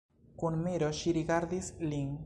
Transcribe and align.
Kun 0.43 0.57
miro 0.63 0.89
ŝi 1.01 1.15
rigardis 1.19 1.71
lin. 1.93 2.11